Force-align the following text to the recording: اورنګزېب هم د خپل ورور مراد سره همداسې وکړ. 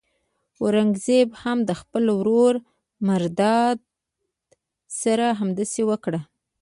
اورنګزېب 0.61 1.29
هم 1.41 1.57
د 1.69 1.71
خپل 1.81 2.03
ورور 2.17 2.53
مراد 3.07 3.79
سره 5.01 5.25
همداسې 5.39 5.81
وکړ. 5.89 6.13